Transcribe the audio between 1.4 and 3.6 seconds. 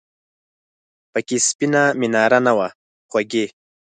سپینه میناره نه وه خوږې!